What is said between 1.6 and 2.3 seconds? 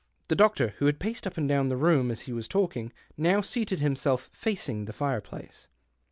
lie room as